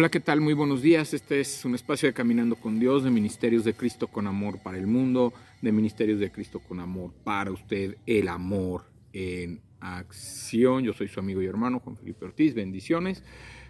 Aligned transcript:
Hola, 0.00 0.08
¿qué 0.08 0.20
tal? 0.20 0.40
Muy 0.40 0.54
buenos 0.54 0.80
días. 0.80 1.12
Este 1.12 1.40
es 1.40 1.62
un 1.66 1.74
espacio 1.74 2.08
de 2.08 2.14
Caminando 2.14 2.56
con 2.56 2.80
Dios, 2.80 3.04
de 3.04 3.10
Ministerios 3.10 3.66
de 3.66 3.74
Cristo 3.74 4.06
con 4.06 4.26
Amor 4.26 4.58
para 4.62 4.78
el 4.78 4.86
mundo, 4.86 5.34
de 5.60 5.72
Ministerios 5.72 6.18
de 6.18 6.32
Cristo 6.32 6.58
con 6.58 6.80
Amor 6.80 7.12
para 7.22 7.50
usted, 7.50 7.98
el 8.06 8.28
amor 8.28 8.84
en 9.12 9.60
acción. 9.78 10.84
Yo 10.84 10.94
soy 10.94 11.08
su 11.08 11.20
amigo 11.20 11.42
y 11.42 11.46
hermano 11.46 11.80
Juan 11.80 11.98
Felipe 11.98 12.24
Ortiz. 12.24 12.54
Bendiciones. 12.54 13.22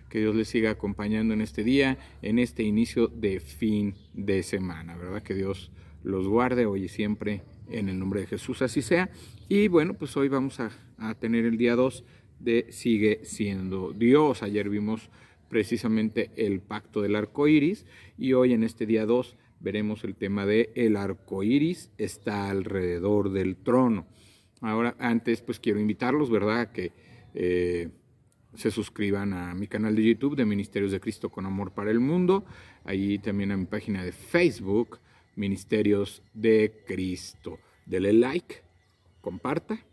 Que 0.08 0.20
Dios 0.20 0.36
les 0.36 0.46
siga 0.46 0.70
acompañando 0.70 1.34
en 1.34 1.40
este 1.40 1.64
día, 1.64 1.98
en 2.22 2.38
este 2.38 2.62
inicio 2.62 3.08
de 3.08 3.40
fin 3.40 3.96
de 4.14 4.44
semana, 4.44 4.96
¿verdad? 4.96 5.24
Que 5.24 5.34
Dios 5.34 5.72
los 6.04 6.28
guarde 6.28 6.64
hoy 6.64 6.84
y 6.84 6.88
siempre 6.88 7.42
en 7.68 7.88
el 7.88 7.98
nombre 7.98 8.20
de 8.20 8.28
Jesús, 8.28 8.62
así 8.62 8.82
sea. 8.82 9.10
Y 9.48 9.66
bueno, 9.66 9.94
pues 9.94 10.16
hoy 10.16 10.28
vamos 10.28 10.60
a, 10.60 10.70
a 10.96 11.16
tener 11.16 11.44
el 11.44 11.58
día 11.58 11.74
2 11.74 12.04
de 12.38 12.66
Sigue 12.70 13.24
siendo 13.24 13.92
Dios. 13.92 14.44
Ayer 14.44 14.68
vimos 14.68 15.10
precisamente 15.50 16.30
el 16.36 16.60
pacto 16.60 17.02
del 17.02 17.16
arco 17.16 17.46
iris 17.48 17.84
y 18.16 18.32
hoy 18.32 18.54
en 18.54 18.62
este 18.62 18.86
día 18.86 19.04
2 19.04 19.36
veremos 19.58 20.04
el 20.04 20.14
tema 20.14 20.46
de 20.46 20.72
el 20.74 20.96
arco 20.96 21.42
iris 21.42 21.90
está 21.98 22.48
alrededor 22.48 23.30
del 23.32 23.56
trono. 23.56 24.06
Ahora, 24.62 24.96
antes, 24.98 25.42
pues 25.42 25.58
quiero 25.58 25.80
invitarlos, 25.80 26.30
¿verdad?, 26.30 26.60
a 26.60 26.72
que 26.72 26.92
eh, 27.34 27.88
se 28.54 28.70
suscriban 28.70 29.32
a 29.32 29.54
mi 29.54 29.66
canal 29.66 29.94
de 29.96 30.04
YouTube 30.04 30.36
de 30.36 30.44
Ministerios 30.44 30.92
de 30.92 31.00
Cristo 31.00 31.30
con 31.30 31.46
Amor 31.46 31.72
para 31.72 31.90
el 31.90 32.00
Mundo, 32.00 32.44
ahí 32.84 33.18
también 33.18 33.52
a 33.52 33.56
mi 33.56 33.66
página 33.66 34.04
de 34.04 34.12
Facebook, 34.12 34.98
Ministerios 35.36 36.22
de 36.32 36.82
Cristo. 36.86 37.58
Dele 37.86 38.12
like, 38.12 38.62
comparta 39.20 39.84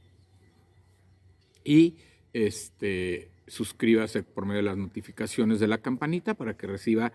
y 1.64 1.96
este 2.34 3.32
suscríbase 3.48 4.24
por 4.24 4.46
medio 4.46 4.58
de 4.58 4.70
las 4.70 4.78
notificaciones 4.78 5.60
de 5.60 5.68
la 5.68 5.80
campanita 5.80 6.34
para 6.34 6.56
que 6.56 6.68
reciba 6.68 7.14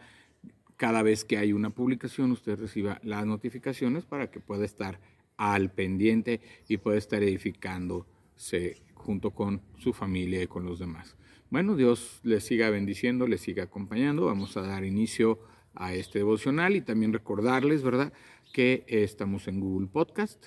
cada 0.77 1.03
vez 1.03 1.25
que 1.25 1.39
hay 1.39 1.53
una 1.53 1.71
publicación, 1.71 2.33
usted 2.33 2.59
reciba 2.59 3.01
las 3.05 3.25
notificaciones 3.25 4.05
para 4.05 4.31
que 4.31 4.41
pueda 4.41 4.65
estar 4.65 4.99
al 5.37 5.71
pendiente 5.71 6.41
y 6.69 6.79
pueda 6.79 6.99
estar 6.99 7.23
edificándose 7.23 8.83
junto 8.95 9.31
con 9.31 9.63
su 9.79 9.93
familia 9.93 10.43
y 10.43 10.47
con 10.47 10.65
los 10.65 10.79
demás. 10.79 11.17
Bueno, 11.51 11.77
Dios 11.77 12.21
les 12.25 12.45
siga 12.45 12.71
bendiciendo, 12.71 13.27
les 13.27 13.43
siga 13.43 13.65
acompañando. 13.65 14.25
Vamos 14.25 14.57
a 14.57 14.63
dar 14.63 14.85
inicio 14.85 15.39
a 15.75 15.95
este 15.95 16.19
devocional 16.19 16.75
y 16.77 16.81
también 16.81 17.13
recordarles, 17.13 17.83
¿verdad?, 17.83 18.13
que 18.53 18.85
estamos 18.89 19.49
en 19.49 19.61
Google 19.61 19.89
Podcast 19.89 20.47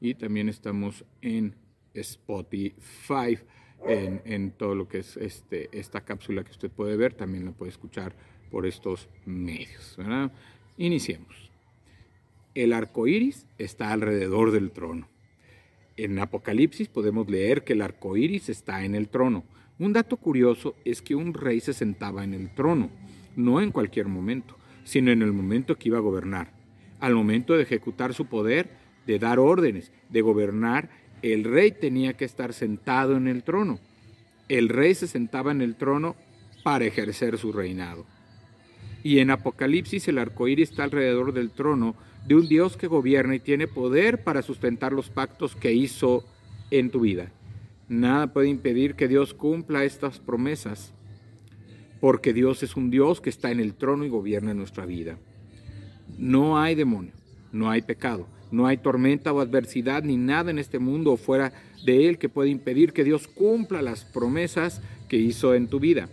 y 0.00 0.14
también 0.14 0.48
estamos 0.48 1.04
en 1.22 1.56
Spotify 1.94 3.38
en, 3.88 4.50
todo 4.52 4.74
lo 4.74 4.88
que 4.88 4.98
es 4.98 5.16
este, 5.16 5.68
esta 5.72 6.02
cápsula 6.02 6.44
que 6.44 6.50
usted 6.50 6.70
puede 6.70 6.96
ver, 6.96 7.14
también 7.14 7.44
la 7.44 7.52
puede 7.52 7.70
escuchar 7.70 8.14
por 8.50 8.66
estos 8.66 9.08
medios. 9.24 9.96
Iniciemos. 10.76 11.50
El 12.54 12.72
arco 12.72 13.06
iris 13.06 13.46
está 13.58 13.92
alrededor 13.92 14.50
del 14.50 14.70
trono. 14.70 15.08
En 15.96 16.18
Apocalipsis 16.18 16.88
podemos 16.88 17.28
leer 17.28 17.64
que 17.64 17.72
el 17.74 17.82
arco 17.82 18.16
iris 18.16 18.48
está 18.48 18.84
en 18.84 18.94
el 18.94 19.08
trono. 19.08 19.44
Un 19.78 19.92
dato 19.92 20.16
curioso 20.16 20.74
es 20.84 21.02
que 21.02 21.14
un 21.14 21.34
rey 21.34 21.60
se 21.60 21.74
sentaba 21.74 22.24
en 22.24 22.34
el 22.34 22.54
trono, 22.54 22.90
no 23.36 23.60
en 23.60 23.72
cualquier 23.72 24.08
momento, 24.08 24.56
sino 24.84 25.10
en 25.10 25.22
el 25.22 25.32
momento 25.32 25.76
que 25.76 25.88
iba 25.88 25.98
a 25.98 26.02
gobernar. 26.02 26.52
Al 27.00 27.14
momento 27.14 27.54
de 27.54 27.62
ejecutar 27.62 28.14
su 28.14 28.26
poder, 28.26 28.70
de 29.06 29.18
dar 29.18 29.38
órdenes, 29.38 29.92
de 30.08 30.22
gobernar 30.22 30.88
el 31.22 31.44
rey 31.44 31.72
tenía 31.72 32.14
que 32.14 32.24
estar 32.24 32.52
sentado 32.52 33.16
en 33.16 33.28
el 33.28 33.42
trono. 33.42 33.78
El 34.48 34.68
rey 34.68 34.94
se 34.94 35.06
sentaba 35.06 35.50
en 35.50 35.60
el 35.60 35.74
trono 35.76 36.16
para 36.62 36.84
ejercer 36.84 37.38
su 37.38 37.52
reinado. 37.52 38.06
Y 39.02 39.20
en 39.20 39.30
Apocalipsis 39.30 40.08
el 40.08 40.18
arcoíris 40.18 40.70
está 40.70 40.84
alrededor 40.84 41.32
del 41.32 41.50
trono 41.50 41.94
de 42.26 42.34
un 42.34 42.48
Dios 42.48 42.76
que 42.76 42.88
gobierna 42.88 43.36
y 43.36 43.40
tiene 43.40 43.68
poder 43.68 44.24
para 44.24 44.42
sustentar 44.42 44.92
los 44.92 45.10
pactos 45.10 45.54
que 45.54 45.72
hizo 45.72 46.24
en 46.70 46.90
tu 46.90 47.00
vida. 47.00 47.30
Nada 47.88 48.32
puede 48.32 48.48
impedir 48.48 48.94
que 48.94 49.06
Dios 49.06 49.32
cumpla 49.32 49.84
estas 49.84 50.18
promesas, 50.18 50.92
porque 52.00 52.32
Dios 52.32 52.64
es 52.64 52.76
un 52.76 52.90
Dios 52.90 53.20
que 53.20 53.30
está 53.30 53.52
en 53.52 53.60
el 53.60 53.74
trono 53.74 54.04
y 54.04 54.08
gobierna 54.08 54.54
nuestra 54.54 54.86
vida. 54.86 55.18
No 56.18 56.58
hay 56.58 56.74
demonio, 56.74 57.12
no 57.52 57.70
hay 57.70 57.82
pecado, 57.82 58.26
no 58.50 58.66
hay 58.66 58.76
tormenta 58.76 59.32
o 59.32 59.40
adversidad 59.40 60.02
ni 60.02 60.16
nada 60.16 60.50
en 60.50 60.58
este 60.58 60.78
mundo 60.78 61.12
o 61.12 61.16
fuera 61.16 61.52
de 61.84 62.08
él 62.08 62.18
que 62.18 62.28
pueda 62.28 62.48
impedir 62.48 62.92
que 62.92 63.04
Dios 63.04 63.28
cumpla 63.28 63.82
las 63.82 64.04
promesas 64.04 64.80
que 65.08 65.16
hizo 65.16 65.54
en 65.54 65.68
tu 65.68 65.80
vida. 65.80 66.08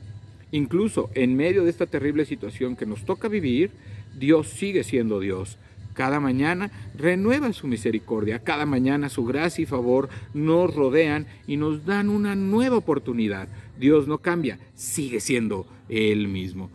Incluso 0.52 1.10
en 1.16 1.36
medio 1.36 1.64
de 1.64 1.70
esta 1.70 1.88
terrible 1.88 2.26
situación 2.26 2.76
que 2.76 2.86
nos 2.86 3.06
toca 3.06 3.28
vivir, 3.28 3.72
Dios 4.18 4.50
sigue 4.50 4.84
siendo 4.84 5.20
Dios. 5.20 5.58
Cada 5.94 6.20
mañana 6.20 6.72
renueva 6.96 7.54
su 7.54 7.68
misericordia, 7.68 8.40
cada 8.40 8.66
mañana 8.66 9.10
su 9.10 9.26
gracia 9.26 9.64
y 9.64 9.66
favor 9.66 10.10
nos 10.34 10.74
rodean 10.74 11.28
y 11.48 11.58
nos 11.58 11.86
dan 11.86 12.10
una 12.10 12.36
nueva 12.36 12.78
oportunidad. 12.78 13.48
Dios 13.80 14.08
no 14.08 14.18
cambia, 14.20 14.60
sigue 14.76 15.20
siendo 15.20 15.68
Él 15.90 16.28
mismo. 16.28 16.70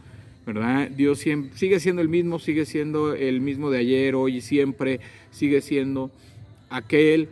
¿Verdad? 0.49 0.89
Dios 0.89 1.19
sigue 1.19 1.79
siendo 1.79 2.01
el 2.01 2.09
mismo, 2.09 2.39
sigue 2.39 2.65
siendo 2.65 3.13
el 3.13 3.43
mismo 3.43 3.69
de 3.69 3.81
ayer, 3.81 4.15
hoy 4.15 4.37
y 4.37 4.41
siempre, 4.41 4.99
sigue 5.31 5.61
siendo 5.61 6.11
aquel 6.71 7.29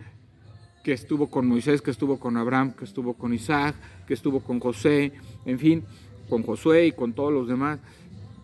que 0.84 0.92
estuvo 0.92 1.30
con 1.30 1.46
Moisés, 1.46 1.80
que 1.80 1.90
estuvo 1.90 2.20
con 2.20 2.36
Abraham, 2.36 2.74
que 2.74 2.84
estuvo 2.84 3.14
con 3.14 3.32
Isaac, 3.32 3.74
que 4.06 4.12
estuvo 4.12 4.40
con 4.40 4.60
José, 4.60 5.12
en 5.46 5.58
fin, 5.58 5.82
con 6.28 6.42
Josué 6.42 6.88
y 6.88 6.92
con 6.92 7.14
todos 7.14 7.32
los 7.32 7.48
demás. 7.48 7.80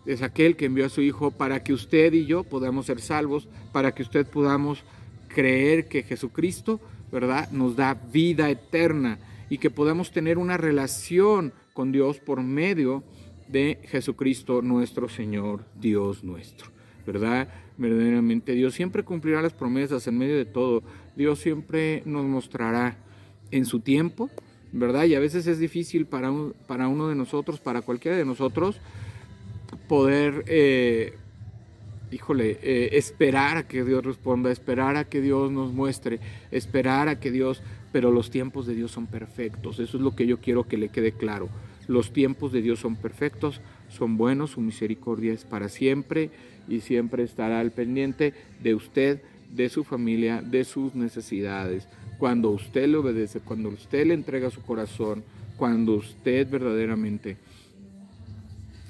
Es 0.07 0.23
aquel 0.23 0.55
que 0.55 0.65
envió 0.65 0.87
a 0.87 0.89
su 0.89 1.01
Hijo 1.01 1.29
para 1.29 1.63
que 1.63 1.73
usted 1.73 2.11
y 2.11 2.25
yo 2.25 2.43
podamos 2.43 2.87
ser 2.87 2.99
salvos, 2.99 3.47
para 3.73 3.93
que 3.93 4.01
usted 4.01 4.25
podamos 4.25 4.83
creer 5.27 5.87
que 5.87 6.01
Jesucristo, 6.01 6.81
¿verdad?, 7.11 7.51
nos 7.51 7.75
da 7.75 7.93
vida 7.93 8.49
eterna 8.49 9.19
y 9.51 9.59
que 9.59 9.69
podamos 9.69 10.11
tener 10.11 10.39
una 10.39 10.57
relación 10.57 11.53
con 11.73 11.91
Dios 11.91 12.17
por 12.17 12.41
medio 12.41 13.01
de 13.01 13.13
Jesucristo 13.85 14.61
nuestro 14.61 15.09
Señor, 15.09 15.65
Dios 15.79 16.23
nuestro. 16.23 16.71
¿Verdad? 17.05 17.49
Verdaderamente 17.77 18.53
Dios 18.53 18.73
siempre 18.73 19.03
cumplirá 19.03 19.41
las 19.41 19.53
promesas 19.53 20.07
en 20.07 20.17
medio 20.17 20.37
de 20.37 20.45
todo. 20.45 20.83
Dios 21.15 21.39
siempre 21.39 22.01
nos 22.05 22.25
mostrará 22.25 22.97
en 23.51 23.65
su 23.65 23.79
tiempo, 23.79 24.29
¿verdad? 24.71 25.05
Y 25.05 25.15
a 25.15 25.19
veces 25.19 25.47
es 25.47 25.59
difícil 25.59 26.05
para, 26.05 26.31
para 26.67 26.87
uno 26.87 27.07
de 27.07 27.15
nosotros, 27.15 27.59
para 27.59 27.81
cualquiera 27.81 28.17
de 28.17 28.25
nosotros, 28.25 28.79
poder, 29.87 30.43
eh, 30.47 31.13
híjole, 32.11 32.57
eh, 32.63 32.89
esperar 32.93 33.57
a 33.57 33.67
que 33.67 33.83
Dios 33.83 34.03
responda, 34.03 34.51
esperar 34.51 34.97
a 34.97 35.05
que 35.05 35.21
Dios 35.21 35.51
nos 35.51 35.71
muestre, 35.71 36.19
esperar 36.51 37.07
a 37.07 37.19
que 37.19 37.31
Dios, 37.31 37.61
pero 37.91 38.11
los 38.11 38.31
tiempos 38.31 38.65
de 38.65 38.75
Dios 38.75 38.91
son 38.91 39.07
perfectos. 39.07 39.79
Eso 39.79 39.97
es 39.97 40.03
lo 40.03 40.15
que 40.15 40.25
yo 40.25 40.39
quiero 40.39 40.67
que 40.67 40.77
le 40.77 40.89
quede 40.89 41.11
claro. 41.11 41.49
Los 41.87 42.13
tiempos 42.13 42.51
de 42.51 42.61
Dios 42.61 42.79
son 42.79 42.95
perfectos, 42.95 43.61
son 43.89 44.17
buenos, 44.17 44.51
su 44.51 44.61
misericordia 44.61 45.33
es 45.33 45.43
para 45.43 45.69
siempre 45.69 46.29
y 46.67 46.79
siempre 46.79 47.23
estará 47.23 47.59
al 47.59 47.71
pendiente 47.71 48.33
de 48.61 48.73
usted, 48.73 49.21
de 49.51 49.69
su 49.69 49.83
familia, 49.83 50.41
de 50.41 50.63
sus 50.63 50.95
necesidades. 50.95 51.87
Cuando 52.17 52.49
usted 52.51 52.87
le 52.87 52.97
obedece, 52.97 53.41
cuando 53.41 53.69
usted 53.69 54.07
le 54.07 54.13
entrega 54.13 54.49
su 54.49 54.61
corazón, 54.61 55.23
cuando 55.57 55.93
usted 55.93 56.49
verdaderamente 56.49 57.37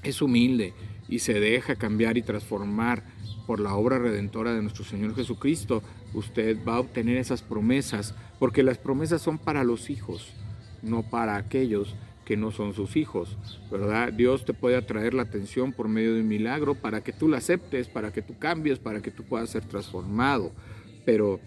es 0.04 0.22
humilde 0.22 0.74
y 1.10 1.20
se 1.20 1.40
deja 1.40 1.76
cambiar 1.76 2.18
y 2.18 2.22
transformar 2.22 3.04
por 3.48 3.60
la 3.60 3.74
obra 3.74 4.00
redentora 4.00 4.54
de 4.54 4.62
nuestro 4.62 4.86
Señor 4.86 5.16
Jesucristo, 5.16 5.82
usted 6.14 6.58
va 6.66 6.76
a 6.76 6.80
obtener 6.80 7.18
esas 7.18 7.42
promesas, 7.42 8.16
porque 8.40 8.64
las 8.64 8.78
promesas 8.78 9.22
son 9.22 9.38
para 9.38 9.64
los 9.64 9.90
hijos, 9.90 10.32
no 10.82 11.04
para 11.04 11.36
aquellos 11.36 11.96
que 12.26 12.38
no 12.38 12.52
son 12.52 12.74
sus 12.74 12.96
hijos, 12.96 13.38
¿verdad? 13.70 14.14
Dios 14.14 14.46
te 14.46 14.54
puede 14.54 14.78
atraer 14.78 15.14
la 15.14 15.24
atención 15.24 15.74
por 15.74 15.90
medio 15.90 16.14
de 16.14 16.22
un 16.22 16.28
milagro 16.28 16.76
para 16.76 17.04
que 17.04 17.12
tú 17.12 17.28
la 17.28 17.38
aceptes, 17.38 17.88
para 17.88 18.14
que 18.14 18.22
tú 18.22 18.38
cambies, 18.38 18.80
para 18.80 19.02
que 19.02 19.12
tú 19.12 19.24
puedas 19.24 19.50
ser 19.50 19.66
transformado, 19.66 20.52
pero, 21.06 21.40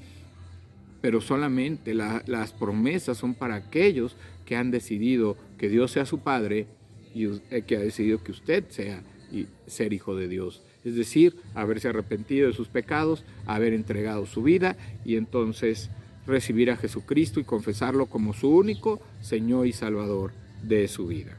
pero 1.01 1.21
solamente 1.21 1.95
las 1.95 2.53
promesas 2.53 3.17
son 3.17 3.35
para 3.35 3.55
aquellos 3.55 4.17
que 4.45 4.57
han 4.57 4.71
decidido 4.71 5.37
que 5.59 5.69
Dios 5.69 5.93
sea 5.93 6.05
su 6.05 6.19
Padre 6.19 6.67
y 7.15 7.25
eh, 7.51 7.63
que 7.67 7.77
ha 7.77 7.81
decidido 7.81 8.23
que 8.23 8.33
usted 8.33 8.65
sea 8.69 9.03
y 9.33 9.47
ser 9.67 9.93
hijo 9.93 10.15
de 10.15 10.29
Dios. 10.29 10.63
Es 10.85 10.95
decir, 10.95 11.37
haberse 11.55 11.89
arrepentido 11.89 12.47
de 12.47 12.55
sus 12.55 12.69
pecados, 12.69 13.25
haber 13.47 13.73
entregado 13.73 14.27
su 14.27 14.43
vida 14.43 14.77
y 15.05 15.17
entonces 15.17 15.91
recibir 16.27 16.71
a 16.71 16.77
Jesucristo 16.77 17.41
y 17.41 17.45
confesarlo 17.45 18.07
como 18.07 18.35
su 18.35 18.51
único 18.51 19.01
Señor 19.21 19.67
y 19.67 19.73
Salvador 19.73 20.33
de 20.67 20.89
su 20.89 21.07
vida. 21.07 21.39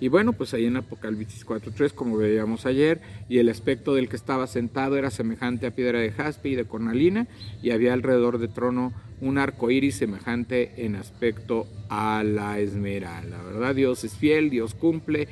Y 0.00 0.08
bueno, 0.08 0.32
pues 0.32 0.54
ahí 0.54 0.66
en 0.66 0.76
Apocalipsis 0.76 1.44
4.3, 1.44 1.92
como 1.92 2.16
veíamos 2.16 2.66
ayer, 2.66 3.00
y 3.28 3.38
el 3.38 3.48
aspecto 3.48 3.94
del 3.94 4.08
que 4.08 4.14
estaba 4.14 4.46
sentado 4.46 4.96
era 4.96 5.10
semejante 5.10 5.66
a 5.66 5.74
piedra 5.74 5.98
de 5.98 6.12
jaspe 6.12 6.50
y 6.50 6.54
de 6.54 6.66
cornalina, 6.66 7.26
y 7.62 7.70
había 7.70 7.94
alrededor 7.94 8.38
del 8.38 8.52
trono 8.52 8.92
un 9.20 9.38
arco 9.38 9.72
iris 9.72 9.96
semejante 9.96 10.84
en 10.84 10.94
aspecto 10.94 11.66
a 11.88 12.22
la 12.22 12.60
esmeralda. 12.60 13.42
¿Verdad? 13.42 13.74
Dios 13.74 14.04
es 14.04 14.16
fiel, 14.16 14.50
Dios 14.50 14.74
cumple, 14.74 15.26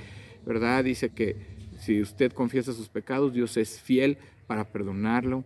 ¿verdad? 0.44 0.82
Dice 0.82 1.10
que 1.10 1.36
si 1.78 2.02
usted 2.02 2.32
confiesa 2.32 2.72
sus 2.72 2.88
pecados, 2.88 3.32
Dios 3.32 3.56
es 3.56 3.80
fiel 3.80 4.18
para 4.48 4.64
perdonarlo 4.72 5.44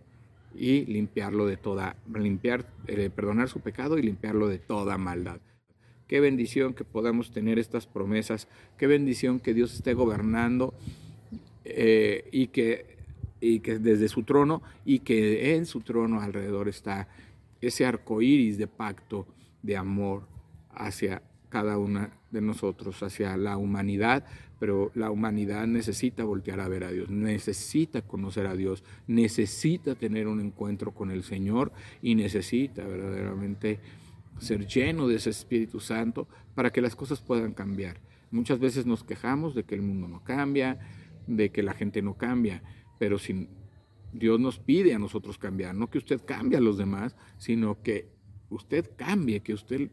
y 0.55 0.85
limpiarlo 0.85 1.45
de 1.45 1.57
toda, 1.57 1.95
limpiar, 2.11 2.65
eh, 2.87 3.11
perdonar 3.15 3.49
su 3.49 3.59
pecado 3.59 3.99
y 3.99 4.01
limpiarlo 4.01 4.47
de 4.47 4.57
toda 4.57 4.97
maldad. 4.97 5.39
Qué 6.11 6.19
bendición 6.19 6.73
que 6.73 6.83
podamos 6.83 7.31
tener 7.31 7.57
estas 7.57 7.87
promesas, 7.87 8.49
qué 8.77 8.85
bendición 8.85 9.39
que 9.39 9.53
Dios 9.53 9.73
esté 9.73 9.93
gobernando 9.93 10.73
eh, 11.63 12.27
y, 12.33 12.47
que, 12.47 12.97
y 13.39 13.61
que 13.61 13.79
desde 13.79 14.09
su 14.09 14.23
trono 14.23 14.61
y 14.83 14.99
que 14.99 15.55
en 15.55 15.65
su 15.65 15.79
trono 15.79 16.19
alrededor 16.19 16.67
está 16.67 17.07
ese 17.61 17.85
arco 17.85 18.21
iris 18.21 18.57
de 18.57 18.67
pacto, 18.67 19.25
de 19.63 19.77
amor 19.77 20.27
hacia 20.71 21.21
cada 21.47 21.77
una 21.77 22.11
de 22.29 22.41
nosotros, 22.41 23.01
hacia 23.03 23.37
la 23.37 23.55
humanidad, 23.55 24.25
pero 24.59 24.91
la 24.95 25.11
humanidad 25.11 25.65
necesita 25.65 26.25
voltear 26.25 26.59
a 26.59 26.67
ver 26.67 26.83
a 26.83 26.91
Dios, 26.91 27.09
necesita 27.09 28.01
conocer 28.01 28.47
a 28.47 28.55
Dios, 28.57 28.83
necesita 29.07 29.95
tener 29.95 30.27
un 30.27 30.41
encuentro 30.41 30.91
con 30.91 31.09
el 31.09 31.23
Señor 31.23 31.71
y 32.01 32.15
necesita 32.15 32.85
verdaderamente 32.85 33.79
ser 34.41 34.65
lleno 34.65 35.07
de 35.07 35.15
ese 35.15 35.29
Espíritu 35.29 35.79
Santo 35.79 36.27
para 36.55 36.71
que 36.71 36.81
las 36.81 36.95
cosas 36.95 37.21
puedan 37.21 37.53
cambiar. 37.53 38.01
Muchas 38.31 38.59
veces 38.59 38.85
nos 38.85 39.03
quejamos 39.03 39.53
de 39.53 39.63
que 39.63 39.75
el 39.75 39.83
mundo 39.83 40.07
no 40.07 40.23
cambia, 40.23 40.79
de 41.27 41.51
que 41.51 41.61
la 41.61 41.73
gente 41.73 42.01
no 42.01 42.17
cambia, 42.17 42.63
pero 42.97 43.19
sin 43.19 43.49
Dios 44.13 44.39
nos 44.39 44.59
pide 44.59 44.93
a 44.93 44.99
nosotros 44.99 45.37
cambiar, 45.37 45.75
no 45.75 45.89
que 45.89 45.99
usted 45.99 46.21
cambie 46.25 46.57
a 46.57 46.61
los 46.61 46.77
demás, 46.77 47.15
sino 47.37 47.81
que 47.81 48.09
usted 48.49 48.89
cambie, 48.97 49.41
que 49.41 49.53
usted 49.53 49.91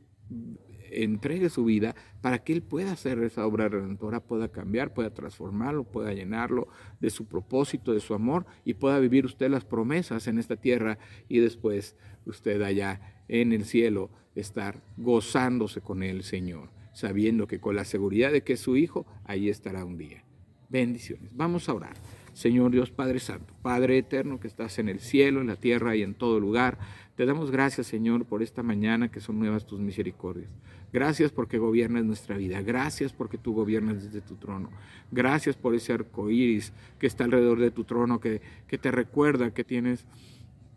entregue 0.90 1.49
su 1.50 1.64
vida 1.64 1.94
para 2.20 2.38
que 2.38 2.52
Él 2.52 2.62
pueda 2.62 2.93
hacer 2.93 3.19
esa 3.20 3.46
obra 3.46 3.69
redentora, 3.69 4.20
pueda 4.20 4.49
cambiar, 4.49 4.94
pueda 4.94 5.11
transformarlo, 5.11 5.85
pueda 5.85 6.12
llenarlo 6.12 6.69
de 7.00 7.11
su 7.11 7.26
propósito, 7.26 7.93
de 7.93 8.00
su 8.00 8.14
amor 8.14 8.46
y 8.64 8.75
pueda 8.75 8.99
vivir 8.99 9.25
usted 9.26 9.50
las 9.50 9.64
promesas 9.64 10.26
en 10.26 10.38
esta 10.38 10.56
tierra 10.56 10.99
y 11.29 11.38
después 11.38 11.96
usted 12.26 12.62
allá 12.62 13.23
en 13.29 13.52
el 13.52 13.64
cielo 13.64 14.11
estar 14.35 14.82
gozándose 14.96 15.81
con 15.81 16.02
el 16.02 16.23
Señor, 16.23 16.70
sabiendo 16.93 17.46
que 17.46 17.61
con 17.61 17.76
la 17.76 17.84
seguridad 17.84 18.32
de 18.32 18.43
que 18.43 18.55
es 18.55 18.61
su 18.61 18.76
Hijo, 18.76 19.06
ahí 19.25 19.49
estará 19.49 19.84
un 19.84 19.99
día. 19.99 20.25
Bendiciones. 20.69 21.31
Vamos 21.34 21.69
a 21.69 21.75
orar. 21.75 21.96
Señor 22.38 22.70
Dios 22.70 22.93
Padre 22.93 23.19
Santo, 23.19 23.52
Padre 23.62 23.99
eterno 23.99 24.38
que 24.38 24.46
estás 24.46 24.79
en 24.79 24.88
el 24.88 25.00
cielo, 25.00 25.40
en 25.40 25.49
la 25.49 25.56
tierra 25.56 25.96
y 25.96 26.05
en 26.05 26.14
todo 26.14 26.38
lugar, 26.38 26.79
te 27.17 27.26
damos 27.26 27.50
gracias, 27.50 27.88
Señor, 27.88 28.26
por 28.26 28.44
esta 28.44 28.62
mañana 28.62 29.11
que 29.11 29.19
son 29.19 29.40
nuevas 29.40 29.67
tus 29.67 29.81
misericordias. 29.81 30.49
Gracias 30.93 31.32
porque 31.32 31.58
gobiernas 31.58 32.05
nuestra 32.05 32.37
vida. 32.37 32.62
Gracias 32.62 33.12
porque 33.12 33.38
tú 33.38 33.55
gobiernas 33.55 34.05
desde 34.05 34.20
tu 34.20 34.37
trono. 34.37 34.70
Gracias 35.11 35.56
por 35.56 35.75
ese 35.75 35.93
arco 35.93 36.31
iris 36.31 36.73
que 37.00 37.08
está 37.08 37.25
alrededor 37.25 37.58
de 37.58 37.73
tu 37.73 37.82
trono, 37.82 38.20
que, 38.20 38.41
que 38.69 38.79
te 38.79 38.93
recuerda 38.93 39.52
que 39.52 39.64
tienes 39.64 40.06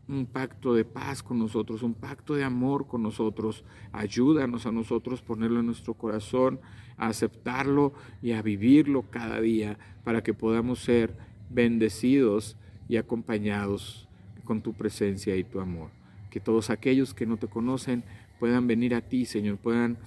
un 0.07 0.25
pacto 0.25 0.73
de 0.73 0.83
paz 0.83 1.21
con 1.21 1.37
nosotros, 1.37 1.83
un 1.83 1.93
pacto 1.93 2.33
de 2.33 2.43
amor 2.43 2.87
con 2.87 3.03
nosotros. 3.03 3.63
Ayúdanos 3.91 4.65
a 4.65 4.71
nosotros 4.71 5.21
ponerlo 5.21 5.59
en 5.59 5.67
nuestro 5.67 5.93
corazón, 5.93 6.59
a 6.97 7.09
aceptarlo 7.09 7.93
y 8.19 8.31
a 8.31 8.41
vivirlo 8.41 9.03
cada 9.11 9.39
día 9.39 9.77
para 10.03 10.23
que 10.23 10.33
podamos 10.33 10.79
ser 10.79 11.29
bendecidos 11.53 12.57
y 12.87 12.97
acompañados 12.97 14.07
con 14.43 14.61
tu 14.61 14.73
presencia 14.73 15.35
y 15.35 15.43
tu 15.43 15.59
amor. 15.59 15.89
Que 16.29 16.39
todos 16.39 16.69
aquellos 16.69 17.13
que 17.13 17.25
no 17.25 17.37
te 17.37 17.47
conocen 17.47 18.03
puedan 18.39 18.67
venir 18.67 18.95
a 18.95 19.01
ti, 19.01 19.25
Señor, 19.25 19.57
puedan 19.57 19.97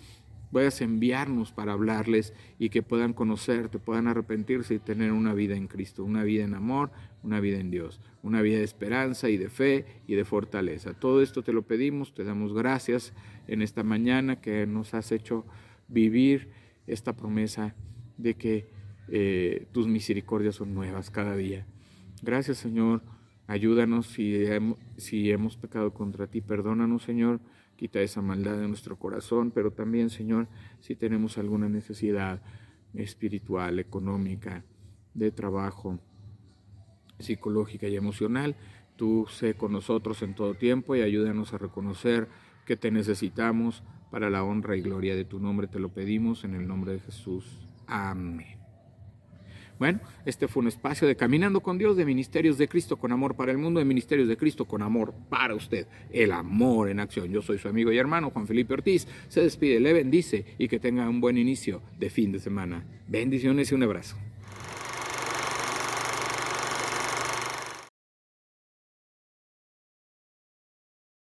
puedas 0.55 0.81
enviarnos 0.83 1.51
para 1.51 1.73
hablarles 1.73 2.33
y 2.61 2.69
que 2.69 2.81
puedan 2.81 3.13
conocerte, 3.13 3.81
puedan 3.81 4.07
arrepentirse 4.07 4.75
y 4.75 4.79
tener 4.79 5.11
una 5.11 5.35
vida 5.35 5.57
en 5.57 5.67
Cristo, 5.67 6.05
una 6.05 6.23
vida 6.23 6.45
en 6.45 6.55
amor, 6.55 6.93
una 7.25 7.41
vida 7.41 7.59
en 7.59 7.73
Dios, 7.73 8.01
una 8.23 8.41
vida 8.41 8.59
de 8.59 8.63
esperanza 8.63 9.29
y 9.29 9.37
de 9.37 9.49
fe 9.49 9.85
y 10.07 10.15
de 10.15 10.25
fortaleza. 10.25 10.95
Todo 10.95 11.23
esto 11.23 11.43
te 11.43 11.53
lo 11.53 11.63
pedimos, 11.63 12.15
te 12.15 12.23
damos 12.23 12.55
gracias 12.55 13.13
en 13.49 13.63
esta 13.63 13.83
mañana 13.83 14.41
que 14.41 14.65
nos 14.65 14.95
has 14.95 15.11
hecho 15.11 15.45
vivir 15.89 16.51
esta 16.87 17.17
promesa 17.17 17.75
de 18.17 18.35
que 18.35 18.69
eh, 19.09 19.67
tus 19.73 19.87
misericordias 19.87 20.57
son 20.57 20.75
nuevas 20.75 21.11
cada 21.11 21.37
día. 21.37 21.67
Gracias 22.23 22.59
Señor, 22.59 23.03
ayúdanos 23.47 24.07
si 24.07 24.45
si 24.97 25.31
hemos 25.31 25.57
pecado 25.57 25.93
contra 25.93 26.27
ti, 26.27 26.41
perdónanos 26.41 27.03
Señor, 27.03 27.41
quita 27.77 28.01
esa 28.01 28.23
maldad 28.23 28.59
de 28.59 28.69
nuestro 28.69 28.99
corazón, 28.99 29.51
pero 29.51 29.73
también 29.73 30.11
Señor, 30.11 30.49
si 30.81 30.95
tenemos 30.95 31.39
alguna 31.39 31.69
necesidad 31.69 32.41
espiritual, 32.95 33.79
económica, 33.79 34.65
de 35.15 35.31
trabajo, 35.31 35.99
psicológica 37.19 37.89
y 37.89 37.97
emocional, 37.97 38.57
tú 38.97 39.27
sé 39.29 39.55
con 39.55 39.73
nosotros 39.73 40.23
en 40.23 40.35
todo 40.35 40.55
tiempo 40.55 40.95
y 40.97 41.03
ayúdanos 41.03 41.53
a 41.53 41.59
reconocer 41.59 42.29
que 42.65 42.77
te 42.77 42.91
necesitamos 42.91 43.83
para 44.11 44.31
la 44.31 44.45
honra 44.45 44.77
y 44.77 44.83
gloria 44.83 45.17
de 45.17 45.25
tu 45.25 45.41
nombre. 45.41 45.69
Te 45.69 45.81
lo 45.81 45.91
pedimos 45.91 46.45
en 46.45 46.55
el 46.55 46.67
nombre 46.67 46.93
de 46.93 47.01
Jesús. 47.01 47.69
Amén. 47.87 48.64
Bueno, 49.79 50.01
este 50.25 50.47
fue 50.47 50.63
un 50.63 50.69
espacio 50.69 51.09
de 51.09 51.17
Caminando 51.17 51.61
con 51.61 51.79
Dios, 51.79 51.97
de 51.97 52.05
Ministerios 52.05 52.59
de 52.59 52.69
Cristo 52.69 52.97
con 52.97 53.13
Amor 53.13 53.35
para 53.35 53.51
el 53.51 53.59
Mundo, 53.59 53.81
de 53.81 53.85
Ministerios 53.85 54.29
de 54.29 54.37
Cristo 54.37 54.67
con 54.67 54.83
Amor 54.83 55.13
para 55.29 55.55
usted. 55.55 55.87
El 56.13 56.33
amor 56.33 56.89
en 56.91 57.01
acción. 57.01 57.29
Yo 57.31 57.43
soy 57.43 57.59
su 57.59 57.69
amigo 57.69 57.91
y 57.93 57.99
hermano 57.99 58.31
Juan 58.31 58.47
Felipe 58.47 58.75
Ortiz. 58.75 59.07
Se 59.29 59.41
despide, 59.41 59.81
le 59.81 59.93
bendice 59.93 60.45
y 60.59 60.69
que 60.69 60.79
tenga 60.79 61.09
un 61.09 61.21
buen 61.21 61.39
inicio 61.39 61.83
de 61.99 62.11
fin 62.11 62.31
de 62.31 62.39
semana. 62.39 62.85
Bendiciones 63.09 63.73
y 63.73 63.75
un 63.75 63.83
abrazo. 63.83 64.17